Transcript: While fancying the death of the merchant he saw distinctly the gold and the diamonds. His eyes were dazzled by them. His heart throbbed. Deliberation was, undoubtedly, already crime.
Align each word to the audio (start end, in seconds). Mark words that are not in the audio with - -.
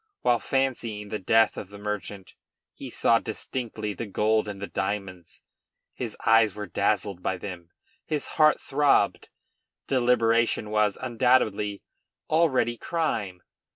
While 0.21 0.39
fancying 0.39 1.09
the 1.09 1.19
death 1.19 1.57
of 1.57 1.69
the 1.69 1.77
merchant 1.77 2.33
he 2.73 2.89
saw 2.89 3.19
distinctly 3.19 3.93
the 3.93 4.07
gold 4.07 4.47
and 4.47 4.59
the 4.59 4.65
diamonds. 4.65 5.43
His 5.93 6.17
eyes 6.25 6.55
were 6.55 6.65
dazzled 6.65 7.21
by 7.21 7.37
them. 7.37 7.69
His 8.07 8.25
heart 8.41 8.59
throbbed. 8.59 9.29
Deliberation 9.85 10.71
was, 10.71 10.97
undoubtedly, 10.99 11.83
already 12.31 12.77
crime. 12.77 13.43